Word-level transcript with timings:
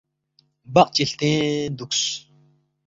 بقچی 0.73 1.03
ہلتین 1.07 1.73
دُوکس 1.77 2.01